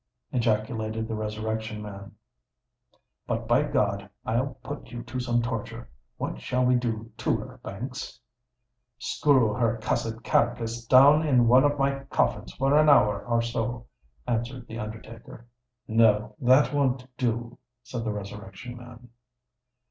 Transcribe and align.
ejaculated 0.33 1.07
the 1.07 1.13
Resurrection 1.13 1.79
Man; 1.79 2.13
"but, 3.27 3.47
by 3.47 3.61
God! 3.61 4.09
I'll 4.25 4.55
put 4.63 4.87
you 4.87 5.03
to 5.03 5.19
some 5.19 5.43
torture. 5.43 5.91
What 6.17 6.41
shall 6.41 6.65
we 6.65 6.73
do 6.73 7.11
to 7.17 7.37
her, 7.37 7.59
Banks?" 7.63 8.19
"Screw 8.97 9.53
her 9.53 9.77
cussed 9.77 10.23
carkiss 10.23 10.87
down 10.87 11.23
in 11.23 11.47
one 11.47 11.63
of 11.63 11.77
my 11.77 11.99
coffins 12.05 12.51
for 12.55 12.75
an 12.79 12.89
hour 12.89 13.23
or 13.27 13.43
so," 13.43 13.85
answered 14.25 14.65
the 14.65 14.79
undertaker. 14.79 15.45
"No—that 15.87 16.73
won't 16.73 17.05
do," 17.15 17.59
said 17.83 18.03
the 18.03 18.11
Resurrection 18.11 18.75
Man. 18.77 19.07